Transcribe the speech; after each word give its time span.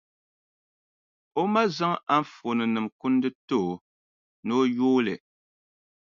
O 1.41 1.41
ma 1.53 1.63
zaŋ 1.77 1.93
anfooninima 2.15 2.89
kundi 2.99 3.29
n-ti 3.33 3.55
o, 3.69 3.73
ni 4.45 4.51
o 4.59 4.61
yooi 4.77 5.01
li. 5.05 5.15